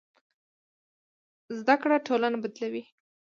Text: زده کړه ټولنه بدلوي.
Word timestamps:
زده 1.57 1.75
کړه 1.81 1.95
ټولنه 2.07 2.37
بدلوي. 2.43 2.83